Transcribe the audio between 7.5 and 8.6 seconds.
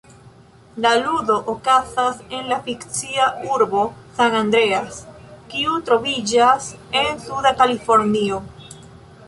Kalifornio.